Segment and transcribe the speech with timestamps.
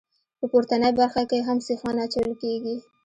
[0.39, 2.75] په پورتنۍ برخه کې هم سیخان اچول کیږي